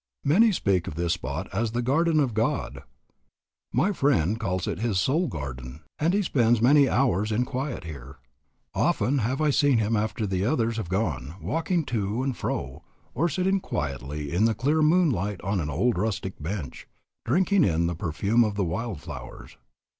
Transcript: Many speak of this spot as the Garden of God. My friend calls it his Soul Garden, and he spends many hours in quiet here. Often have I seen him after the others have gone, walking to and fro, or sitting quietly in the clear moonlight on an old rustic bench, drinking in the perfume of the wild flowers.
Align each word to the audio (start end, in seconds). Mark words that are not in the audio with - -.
Many 0.23 0.51
speak 0.51 0.87
of 0.87 0.95
this 0.95 1.13
spot 1.13 1.47
as 1.53 1.73
the 1.73 1.83
Garden 1.83 2.19
of 2.19 2.33
God. 2.33 2.81
My 3.71 3.91
friend 3.91 4.39
calls 4.39 4.67
it 4.67 4.79
his 4.79 4.99
Soul 4.99 5.27
Garden, 5.27 5.81
and 5.99 6.15
he 6.15 6.23
spends 6.23 6.59
many 6.59 6.89
hours 6.89 7.31
in 7.31 7.45
quiet 7.45 7.83
here. 7.83 8.17
Often 8.73 9.19
have 9.19 9.39
I 9.39 9.51
seen 9.51 9.77
him 9.77 9.95
after 9.95 10.25
the 10.25 10.43
others 10.43 10.77
have 10.77 10.89
gone, 10.89 11.35
walking 11.39 11.85
to 11.85 12.23
and 12.23 12.35
fro, 12.35 12.83
or 13.13 13.29
sitting 13.29 13.59
quietly 13.59 14.33
in 14.33 14.45
the 14.45 14.55
clear 14.55 14.81
moonlight 14.81 15.39
on 15.41 15.59
an 15.59 15.69
old 15.69 15.99
rustic 15.99 16.41
bench, 16.41 16.87
drinking 17.23 17.63
in 17.63 17.85
the 17.85 17.93
perfume 17.93 18.43
of 18.43 18.55
the 18.55 18.65
wild 18.65 19.01
flowers. 19.01 19.55